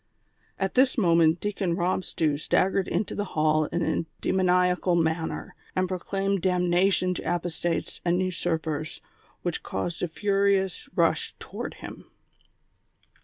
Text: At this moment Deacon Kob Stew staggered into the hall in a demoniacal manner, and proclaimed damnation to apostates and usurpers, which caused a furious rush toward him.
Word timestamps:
At 0.57 0.73
this 0.73 0.97
moment 0.97 1.39
Deacon 1.41 1.75
Kob 1.75 2.03
Stew 2.03 2.35
staggered 2.35 2.87
into 2.87 3.13
the 3.13 3.23
hall 3.37 3.65
in 3.65 3.83
a 3.83 4.05
demoniacal 4.19 4.95
manner, 4.95 5.53
and 5.75 5.87
proclaimed 5.87 6.41
damnation 6.41 7.13
to 7.13 7.31
apostates 7.35 8.01
and 8.03 8.19
usurpers, 8.19 8.99
which 9.43 9.61
caused 9.61 10.01
a 10.01 10.07
furious 10.07 10.89
rush 10.95 11.35
toward 11.39 11.75
him. 11.85 12.05